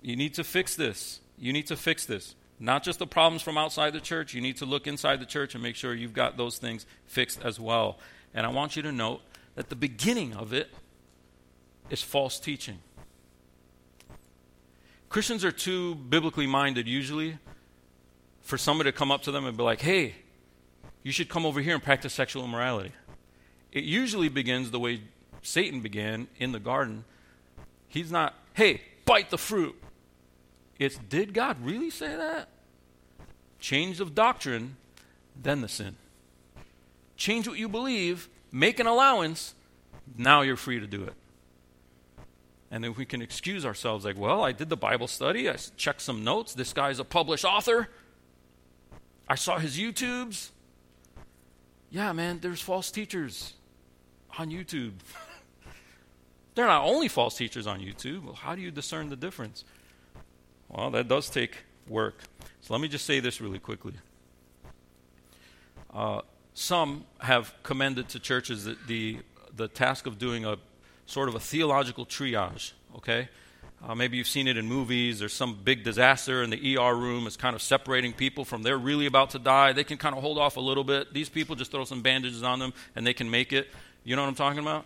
[0.02, 1.20] You need to fix this.
[1.38, 2.34] You need to fix this.
[2.60, 5.54] Not just the problems from outside the church, you need to look inside the church
[5.54, 7.98] and make sure you've got those things fixed as well.
[8.34, 9.20] And I want you to note
[9.54, 10.70] that the beginning of it
[11.90, 12.78] is false teaching.
[15.08, 17.38] Christians are too biblically minded usually
[18.42, 20.14] for somebody to come up to them and be like, hey,
[21.02, 22.92] you should come over here and practice sexual immorality.
[23.72, 25.02] It usually begins the way
[25.42, 27.04] Satan began in the garden.
[27.88, 29.74] He's not, hey, bite the fruit.
[30.78, 32.48] It's did God really say that?
[33.58, 34.76] Change of doctrine,
[35.40, 35.96] then the sin.
[37.16, 39.54] Change what you believe, make an allowance,
[40.16, 41.14] now you're free to do it.
[42.70, 46.02] And then we can excuse ourselves like, well, I did the Bible study, I checked
[46.02, 47.88] some notes, this guy's a published author,
[49.28, 50.50] I saw his YouTubes.
[51.90, 53.54] Yeah, man, there's false teachers
[54.38, 54.92] on YouTube.
[56.54, 58.24] They're not only false teachers on YouTube.
[58.24, 59.64] Well, how do you discern the difference?
[60.68, 61.56] Well, that does take
[61.88, 62.22] work.
[62.60, 63.94] So let me just say this really quickly.
[65.92, 66.20] Uh,
[66.54, 69.18] some have commended to churches the, the,
[69.56, 70.58] the task of doing a
[71.06, 73.28] sort of a theological triage, okay?
[73.86, 75.20] Uh, maybe you've seen it in movies.
[75.20, 78.76] There's some big disaster, and the ER room is kind of separating people from they're
[78.76, 79.72] really about to die.
[79.72, 81.14] They can kind of hold off a little bit.
[81.14, 83.68] These people just throw some bandages on them, and they can make it.
[84.04, 84.84] You know what I'm talking about?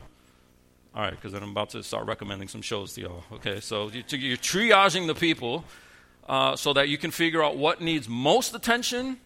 [0.94, 3.24] All right, because then I'm about to start recommending some shows to y'all.
[3.32, 5.64] Okay, so you're triaging the people
[6.28, 9.16] uh, so that you can figure out what needs most attention,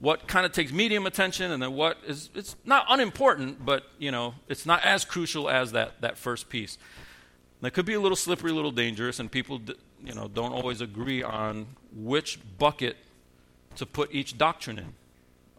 [0.00, 4.10] what kind of takes medium attention, and then what is it's not unimportant, but you
[4.10, 6.78] know it's not as crucial as that that first piece.
[7.60, 9.60] That could be a little slippery, a little dangerous, and people
[10.02, 12.96] you know don't always agree on which bucket
[13.76, 14.94] to put each doctrine in.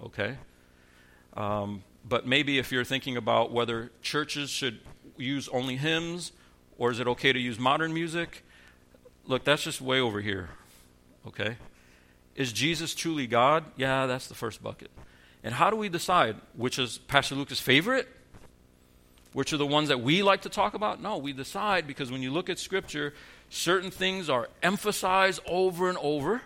[0.03, 0.37] Okay.
[1.35, 4.79] Um, but maybe if you're thinking about whether churches should
[5.17, 6.31] use only hymns
[6.77, 8.43] or is it okay to use modern music,
[9.25, 10.49] look, that's just way over here.
[11.27, 11.57] Okay?
[12.35, 13.63] Is Jesus truly God?
[13.77, 14.91] Yeah, that's the first bucket.
[15.43, 18.07] And how do we decide which is Pastor Lucas' favorite?
[19.31, 21.01] Which are the ones that we like to talk about?
[21.01, 23.13] No, we decide because when you look at Scripture,
[23.49, 26.41] certain things are emphasized over and over,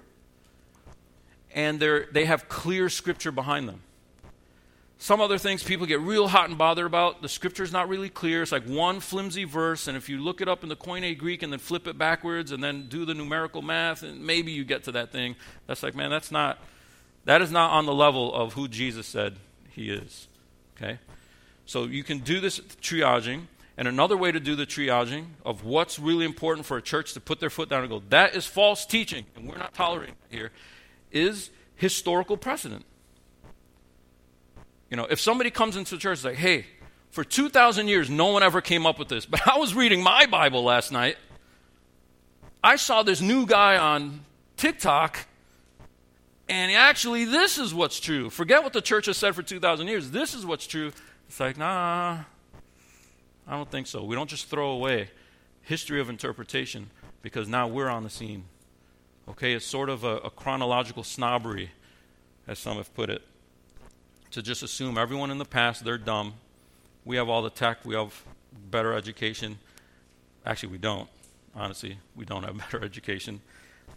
[1.53, 3.81] and they have clear Scripture behind them.
[5.01, 7.21] Some other things people get real hot and bothered about.
[7.21, 8.41] The scripture's not really clear.
[8.41, 11.41] It's like one flimsy verse, and if you look it up in the Koine Greek
[11.41, 14.83] and then flip it backwards and then do the numerical math, and maybe you get
[14.83, 15.37] to that thing.
[15.67, 16.59] That's like, man, that's not
[17.25, 19.37] that is not on the level of who Jesus said
[19.69, 20.27] he is.
[20.75, 20.99] Okay?
[21.65, 23.43] So you can do this triaging.
[23.77, 27.21] And another way to do the triaging of what's really important for a church to
[27.21, 30.51] put their foot down and go, that is false teaching, and we're not tolerating here,
[31.13, 32.83] is historical precedent.
[34.89, 36.65] You know, if somebody comes into the church and like, hey,
[37.11, 39.25] for 2,000 years, no one ever came up with this.
[39.25, 41.17] But I was reading my Bible last night.
[42.63, 44.25] I saw this new guy on
[44.57, 45.25] TikTok,
[46.49, 48.29] and actually, this is what's true.
[48.29, 50.11] Forget what the church has said for 2,000 years.
[50.11, 50.91] This is what's true.
[51.27, 52.17] It's like, nah,
[53.47, 54.03] I don't think so.
[54.03, 55.09] We don't just throw away
[55.61, 56.89] history of interpretation
[57.21, 58.45] because now we're on the scene.
[59.29, 61.71] Okay, it's sort of a, a chronological snobbery,
[62.47, 63.21] as some have put it
[64.31, 66.33] to just assume everyone in the past, they're dumb.
[67.05, 68.23] We have all the tech, we have
[68.69, 69.57] better education.
[70.45, 71.09] Actually, we don't.
[71.55, 73.41] Honestly, we don't have better education.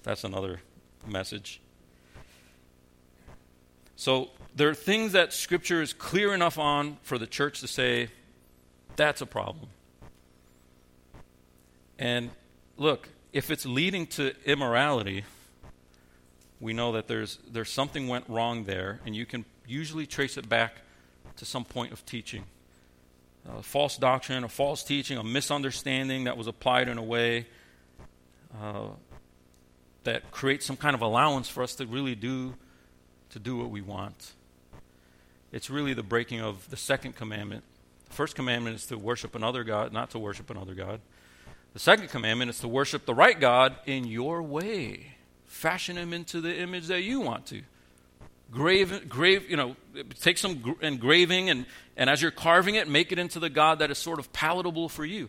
[0.03, 0.61] That's another
[1.07, 1.61] message.
[3.97, 8.09] So, there are things that Scripture is clear enough on for the church to say,
[8.97, 9.69] that's a problem.
[11.99, 12.31] And
[12.77, 15.25] look, if it's leading to immorality,
[16.61, 20.49] we know that there's, there's something went wrong there, and you can usually trace it
[20.49, 20.75] back
[21.37, 22.45] to some point of teaching.
[23.49, 27.47] A false doctrine, a false teaching, a misunderstanding that was applied in a way
[28.61, 28.89] uh,
[30.05, 32.55] that creates some kind of allowance for us to really do
[33.31, 34.35] to do what we want.
[35.53, 37.65] It's really the breaking of the second commandment.
[38.11, 41.01] The first commandment is to worship another God, not to worship another God.
[41.73, 45.15] The second commandment is to worship the right God in your way.
[45.47, 47.63] Fashion him into the image that you want to
[48.53, 49.75] grave, grave, you know,
[50.21, 53.91] take some engraving and, and as you're carving it, make it into the God that
[53.91, 55.29] is sort of palatable for you.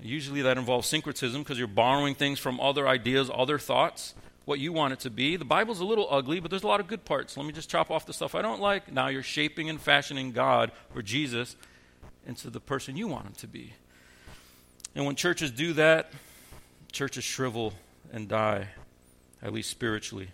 [0.00, 4.72] Usually that involves syncretism because you're borrowing things from other ideas, other thoughts, what you
[4.72, 5.36] want it to be.
[5.36, 7.36] The Bible's a little ugly, but there's a lot of good parts.
[7.36, 8.92] Let me just chop off the stuff I don't like.
[8.92, 11.56] Now you're shaping and fashioning God or Jesus
[12.26, 13.72] into the person you want him to be.
[14.94, 16.12] And when churches do that,
[16.90, 17.72] churches shrivel
[18.12, 18.68] and die,
[19.40, 20.28] at least spiritually.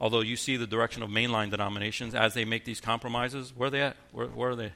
[0.00, 3.70] Although you see the direction of mainline denominations as they make these compromises, where are
[3.70, 3.96] they at?
[4.12, 4.72] Where, where are they?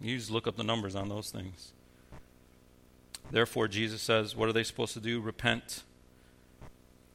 [0.00, 1.72] You just look up the numbers on those things.
[3.30, 5.20] Therefore, Jesus says, what are they supposed to do?
[5.20, 5.82] Repent.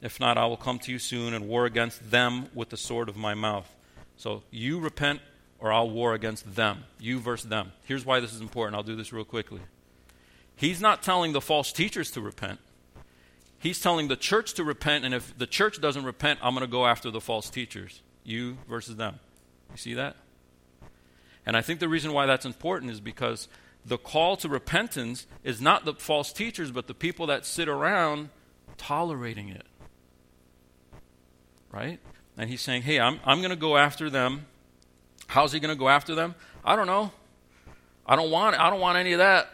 [0.02, 3.08] If not, I will come to you soon and war against them with the sword
[3.08, 3.74] of my mouth.
[4.16, 5.20] So you repent,
[5.58, 6.84] or I'll war against them.
[6.98, 7.72] You versus them.
[7.84, 8.76] Here's why this is important.
[8.76, 9.60] I'll do this real quickly.
[10.56, 12.58] He's not telling the false teachers to repent.
[13.58, 16.70] He's telling the church to repent, and if the church doesn't repent, I'm going to
[16.70, 18.02] go after the false teachers.
[18.22, 19.18] You versus them.
[19.72, 20.16] You see that?
[21.44, 23.48] And I think the reason why that's important is because
[23.84, 28.28] the call to repentance is not the false teachers, but the people that sit around
[28.76, 29.66] tolerating it.
[31.72, 31.98] Right?
[32.36, 34.46] And he's saying, hey, I'm, I'm going to go after them.
[35.26, 36.34] How's he going to go after them?
[36.64, 37.12] I don't know.
[38.06, 39.52] I don't want I don't want any of that.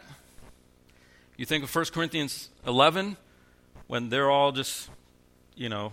[1.35, 3.17] You think of 1 Corinthians 11,
[3.87, 4.89] when they're all just,
[5.55, 5.91] you know,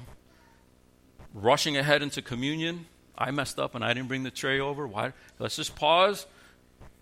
[1.35, 2.87] rushing ahead into communion.
[3.17, 4.87] I messed up and I didn't bring the tray over.
[4.87, 5.13] Why?
[5.39, 6.27] Let's just pause.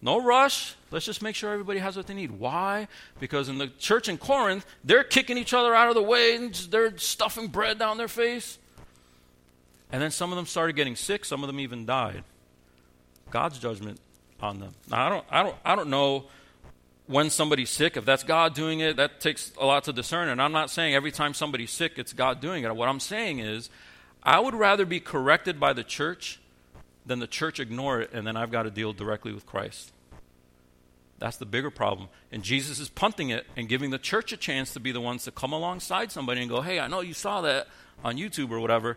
[0.02, 0.74] No rush.
[0.90, 2.32] Let's just make sure everybody has what they need.
[2.32, 2.88] Why?
[3.18, 6.54] Because in the church in Corinth, they're kicking each other out of the way and
[6.54, 8.58] they're stuffing bread down their face.
[9.92, 12.24] And then some of them started getting sick, some of them even died.
[13.30, 14.00] God's judgment
[14.40, 14.74] on them.
[14.90, 16.24] Now I don't I don't I don't know
[17.10, 20.28] when somebody's sick, if that's God doing it, that takes a lot to discern.
[20.28, 22.76] And I'm not saying every time somebody's sick, it's God doing it.
[22.76, 23.68] What I'm saying is,
[24.22, 26.38] I would rather be corrected by the church
[27.04, 29.90] than the church ignore it, and then I've got to deal directly with Christ.
[31.18, 32.08] That's the bigger problem.
[32.30, 35.24] And Jesus is punting it and giving the church a chance to be the ones
[35.24, 37.66] to come alongside somebody and go, hey, I know you saw that
[38.04, 38.96] on YouTube or whatever,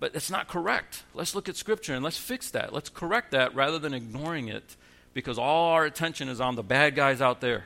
[0.00, 1.04] but it's not correct.
[1.14, 2.74] Let's look at Scripture and let's fix that.
[2.74, 4.76] Let's correct that rather than ignoring it
[5.14, 7.64] because all our attention is on the bad guys out there.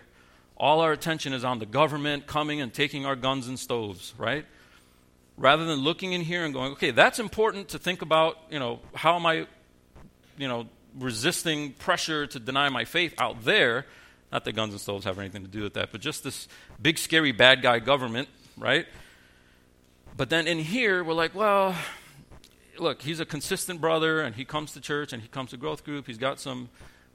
[0.56, 4.44] All our attention is on the government coming and taking our guns and stoves, right?
[5.36, 8.80] Rather than looking in here and going, okay, that's important to think about, you know,
[8.94, 9.46] how am I,
[10.36, 13.86] you know, resisting pressure to deny my faith out there.
[14.32, 16.48] Not that guns and stoves have anything to do with that, but just this
[16.80, 18.86] big, scary, bad guy government, right?
[20.16, 21.74] But then in here, we're like, well,
[22.78, 25.84] look, he's a consistent brother, and he comes to church, and he comes to growth
[25.84, 26.06] group.
[26.06, 26.68] He's got some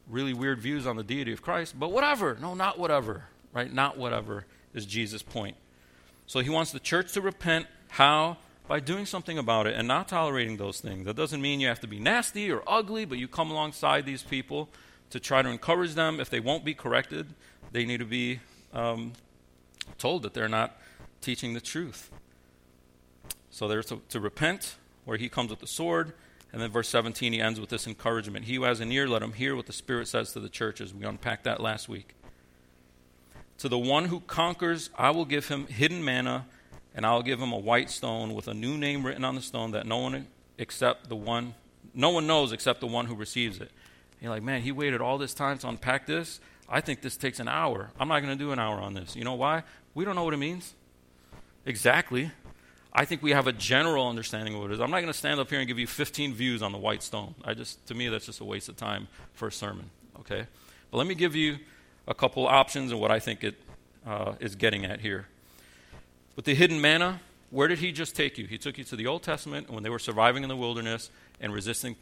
[0.10, 2.38] really weird views on the deity of Christ, but whatever.
[2.42, 3.72] No, not whatever right?
[3.72, 5.56] Not whatever is Jesus' point.
[6.26, 7.68] So he wants the church to repent.
[7.90, 8.38] How?
[8.68, 11.06] By doing something about it and not tolerating those things.
[11.06, 14.24] That doesn't mean you have to be nasty or ugly, but you come alongside these
[14.24, 14.70] people
[15.12, 16.20] to try to encourage them.
[16.20, 17.28] If they won't be corrected,
[17.72, 18.40] they need to be
[18.74, 19.14] um,
[19.98, 20.78] told that they're not
[21.22, 22.10] teaching the truth.
[23.52, 26.14] So they're to, to repent, where he comes with the sword.
[26.54, 28.46] And then verse 17, he ends with this encouragement.
[28.46, 30.94] He who has an ear, let him hear what the Spirit says to the churches.
[30.94, 32.14] We unpacked that last week.
[33.58, 36.46] To the one who conquers, I will give him hidden manna,
[36.94, 39.42] and I will give him a white stone with a new name written on the
[39.42, 40.28] stone that no one
[40.60, 41.56] except the one
[41.94, 43.70] no one knows except the one who receives it.
[44.14, 46.40] And you're like, man, he waited all this time to unpack this.
[46.68, 47.92] I think this takes an hour.
[48.00, 49.16] I'm not going to do an hour on this.
[49.16, 49.64] You know why?
[49.94, 50.74] We don't know what it means.
[51.66, 52.32] Exactly.
[52.96, 54.80] I think we have a general understanding of what it is.
[54.80, 57.02] I'm not going to stand up here and give you 15 views on the white
[57.02, 57.34] stone.
[57.44, 59.90] I just, to me, that's just a waste of time for a sermon.
[60.20, 60.46] Okay,
[60.92, 61.58] but let me give you
[62.08, 63.56] a couple options and what I think it
[64.06, 65.28] uh, is getting at here.
[66.36, 68.46] With the hidden manna, where did he just take you?
[68.46, 71.10] He took you to the Old Testament when they were surviving in the wilderness
[71.42, 71.96] and resisting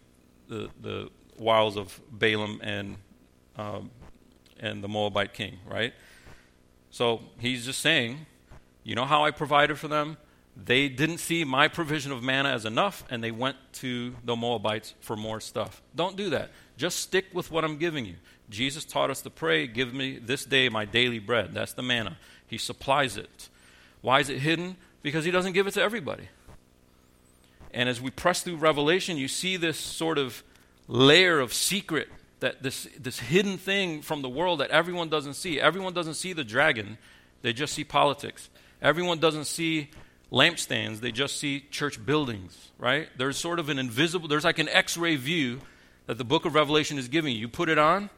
[0.50, 2.98] the, the wiles of Balaam and,
[3.58, 3.92] um,
[4.60, 5.94] and the Moabite king, right?
[6.90, 8.26] So he's just saying,
[8.84, 10.18] you know how I provided for them?
[10.56, 14.94] They didn't see my provision of manna as enough, and they went to the Moabites
[15.00, 15.82] for more stuff.
[15.96, 16.52] Don't do that.
[16.78, 18.16] Just stick with what I'm giving you.
[18.50, 21.54] Jesus taught us to pray, Give me this day my daily bread.
[21.54, 22.18] That's the manna.
[22.48, 23.50] He supplies it.
[24.02, 24.76] Why is it hidden?
[25.02, 26.28] Because He doesn't give it to everybody.
[27.74, 30.44] And as we press through Revelation, you see this sort of
[30.88, 32.10] layer of secret
[32.42, 35.62] that this, this hidden thing from the world that everyone doesn't see.
[35.62, 36.98] Everyone doesn't see the dragon,
[37.42, 38.50] they just see politics.
[38.82, 39.90] Everyone doesn't see
[40.32, 43.10] lampstands, they just see church buildings, right?
[43.18, 45.62] There's sort of an invisible, there's like an x ray view
[46.08, 47.42] that the book of Revelation is giving you.
[47.42, 48.10] You put it on,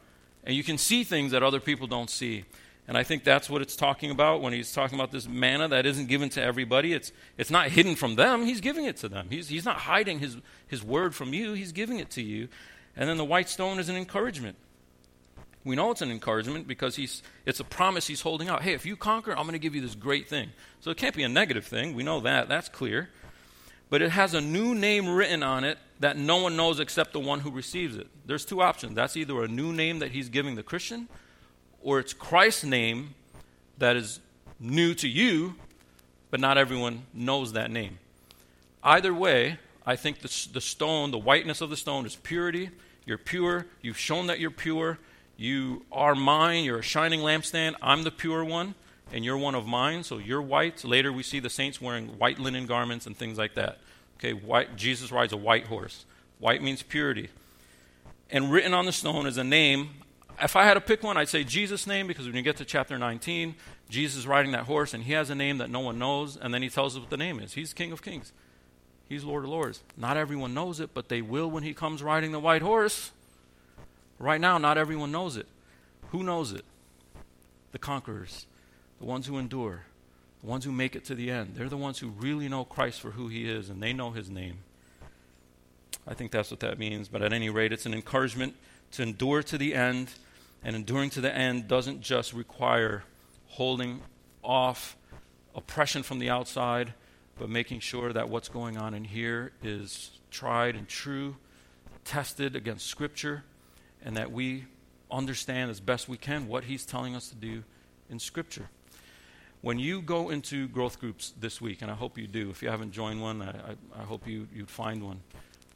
[0.44, 2.46] and you can see things that other people don't see.
[2.88, 5.86] And I think that's what it's talking about when he's talking about this manna that
[5.86, 6.94] isn't given to everybody.
[6.94, 9.28] It's, it's not hidden from them, he's giving it to them.
[9.30, 12.50] He's, he's not hiding his, his word from you, he's giving it to you.
[12.96, 14.58] And then the white stone is an encouragement.
[15.66, 18.64] We know it's an encouragement because he's, it's a promise he's holding out.
[18.64, 20.50] Hey, if you conquer, I'm going to give you this great thing.
[20.82, 21.96] So it can't be a negative thing.
[21.96, 22.50] We know that.
[22.50, 23.10] That's clear.
[23.90, 27.20] But it has a new name written on it that no one knows except the
[27.20, 28.08] one who receives it.
[28.26, 28.96] There's two options.
[28.96, 31.08] That's either a new name that he's giving the Christian,
[31.82, 33.14] or it's Christ's name
[33.78, 34.20] that is
[34.60, 35.56] new to you,
[36.30, 38.00] but not everyone knows that name.
[38.84, 42.70] Either way, I think the, the stone, the whiteness of the stone, is purity.
[43.06, 43.66] You're pure.
[43.82, 44.98] You've shown that you're pure.
[45.38, 46.64] You are mine.
[46.64, 47.76] You're a shining lampstand.
[47.82, 48.76] I'm the pure one,
[49.12, 50.04] and you're one of mine.
[50.04, 50.84] So you're white.
[50.84, 53.80] Later, we see the saints wearing white linen garments and things like that.
[54.18, 56.06] Okay, white, Jesus rides a white horse.
[56.40, 57.30] White means purity.
[58.30, 59.90] And written on the stone is a name.
[60.42, 62.66] If I had to pick one, I'd say Jesus' name because when you get to
[62.66, 63.56] chapter 19,
[63.90, 66.54] Jesus is riding that horse and he has a name that no one knows, and
[66.54, 67.54] then he tells us what the name is.
[67.54, 68.32] He's King of Kings,
[69.08, 69.84] he's Lord of Lords.
[69.96, 73.12] Not everyone knows it, but they will when he comes riding the white horse.
[74.20, 75.48] Right now, not everyone knows it.
[76.12, 76.66] Who knows it?
[77.72, 78.46] The conquerors,
[79.00, 79.84] the ones who endure,
[80.44, 81.56] the ones who make it to the end.
[81.56, 84.30] They're the ones who really know Christ for who he is, and they know his
[84.30, 84.60] name.
[86.08, 87.08] I think that's what that means.
[87.08, 88.56] But at any rate, it's an encouragement
[88.92, 90.10] to endure to the end.
[90.64, 93.04] And enduring to the end doesn't just require
[93.48, 94.02] holding
[94.44, 94.96] off
[95.56, 96.94] oppression from the outside,
[97.38, 101.36] but making sure that what's going on in here is tried and true,
[102.06, 103.44] tested against Scripture,
[104.04, 104.66] and that we
[105.10, 107.64] understand as best we can what He's telling us to do
[108.10, 108.70] in Scripture.
[109.62, 112.70] When you go into growth groups this week, and I hope you do, if you
[112.70, 115.22] haven't joined one, I, I, I hope you, you'd find one.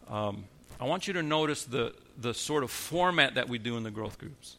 [0.09, 0.43] Um,
[0.79, 3.91] I want you to notice the, the sort of format that we do in the
[3.91, 4.57] growth groups.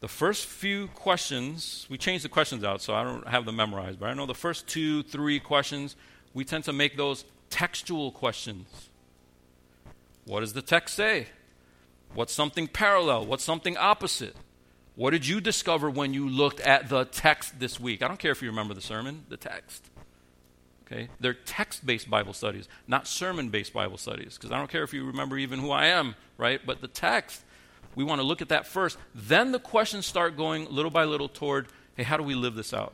[0.00, 4.00] The first few questions, we change the questions out, so I don't have them memorized,
[4.00, 5.94] but I know the first two, three questions,
[6.34, 8.66] we tend to make those textual questions.
[10.24, 11.28] What does the text say?
[12.14, 13.26] What's something parallel?
[13.26, 14.36] What's something opposite?
[14.94, 18.02] What did you discover when you looked at the text this week?
[18.02, 19.88] I don't care if you remember the sermon, the text.
[20.84, 21.08] Okay?
[21.20, 24.92] They're text based Bible studies, not sermon based Bible studies, because I don't care if
[24.92, 26.60] you remember even who I am, right?
[26.64, 27.42] But the text,
[27.94, 28.98] we want to look at that first.
[29.14, 32.72] Then the questions start going little by little toward hey, how do we live this
[32.72, 32.92] out?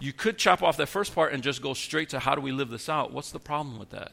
[0.00, 2.52] You could chop off that first part and just go straight to how do we
[2.52, 3.12] live this out.
[3.12, 4.12] What's the problem with that?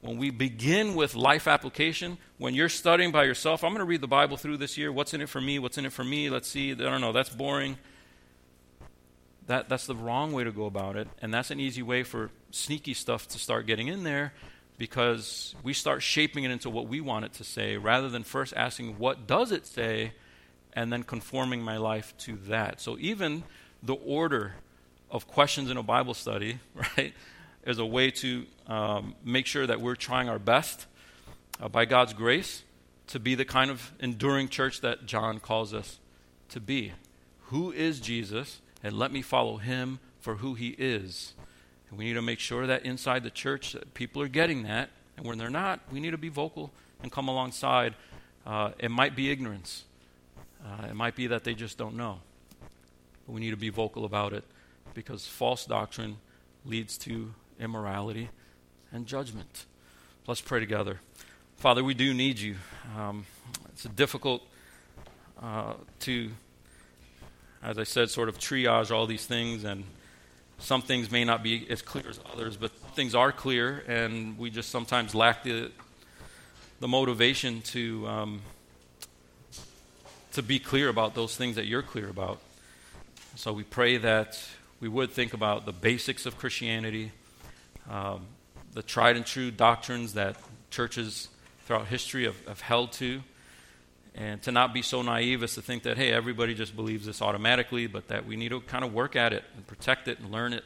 [0.00, 4.00] When we begin with life application, when you're studying by yourself, I'm going to read
[4.00, 4.92] the Bible through this year.
[4.92, 5.58] What's in it for me?
[5.58, 6.30] What's in it for me?
[6.30, 6.70] Let's see.
[6.70, 7.12] I don't know.
[7.12, 7.78] That's boring.
[9.48, 11.08] That, that's the wrong way to go about it.
[11.20, 14.32] And that's an easy way for sneaky stuff to start getting in there
[14.76, 18.54] because we start shaping it into what we want it to say rather than first
[18.56, 20.12] asking, what does it say?
[20.74, 22.80] And then conforming my life to that.
[22.80, 23.42] So even
[23.82, 24.54] the order
[25.10, 26.60] of questions in a Bible study,
[26.96, 27.12] right,
[27.68, 30.86] is a way to um, make sure that we're trying our best
[31.60, 32.62] uh, by God's grace
[33.08, 35.98] to be the kind of enduring church that John calls us
[36.48, 36.92] to be.
[37.48, 38.62] Who is Jesus?
[38.82, 41.34] And let me follow him for who he is.
[41.90, 44.88] And we need to make sure that inside the church that people are getting that.
[45.18, 46.70] And when they're not, we need to be vocal
[47.02, 47.94] and come alongside.
[48.46, 49.84] Uh, it might be ignorance.
[50.64, 52.20] Uh, it might be that they just don't know.
[53.26, 54.44] But we need to be vocal about it
[54.94, 56.16] because false doctrine
[56.64, 58.30] leads to immorality
[58.92, 59.66] and judgment.
[60.26, 61.00] Let's pray together.
[61.56, 62.56] Father, we do need you.
[62.96, 63.26] Um,
[63.70, 64.42] it's difficult
[65.42, 66.30] uh, to,
[67.62, 69.84] as I said, sort of triage all these things, and
[70.58, 74.50] some things may not be as clear as others, but things are clear, and we
[74.50, 75.70] just sometimes lack the
[76.80, 78.40] the motivation to um,
[80.32, 82.40] to be clear about those things that you're clear about.
[83.34, 84.40] So we pray that
[84.80, 87.12] we would think about the basics of Christianity,
[87.88, 88.26] um,
[88.74, 90.36] the tried and true doctrines that
[90.70, 91.28] churches
[91.66, 93.22] throughout history have, have held to,
[94.14, 97.22] and to not be so naive as to think that, hey, everybody just believes this
[97.22, 100.30] automatically, but that we need to kind of work at it and protect it and
[100.30, 100.64] learn it.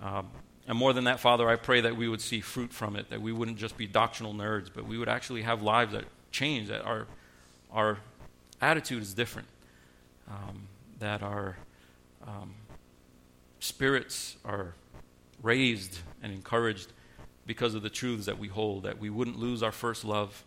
[0.00, 0.28] Um,
[0.66, 3.20] and more than that, Father, I pray that we would see fruit from it, that
[3.20, 6.84] we wouldn't just be doctrinal nerds, but we would actually have lives that change, that
[6.84, 7.06] our,
[7.72, 7.98] our
[8.60, 9.48] attitude is different,
[10.30, 10.68] um,
[11.00, 11.56] that our
[12.26, 12.54] um,
[13.60, 14.74] spirits are
[15.42, 16.92] raised and encouraged
[17.46, 20.44] because of the truths that we hold, that we wouldn't lose our first love,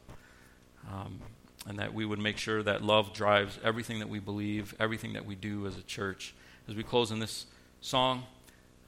[0.91, 1.19] um,
[1.67, 5.25] and that we would make sure that love drives everything that we believe, everything that
[5.25, 6.33] we do as a church.
[6.67, 7.47] As we close in this
[7.81, 8.23] song,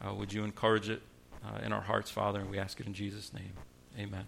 [0.02, 1.02] uh, would you encourage it
[1.44, 2.40] uh, in our hearts, Father?
[2.40, 3.54] And we ask it in Jesus' name.
[3.98, 4.26] Amen.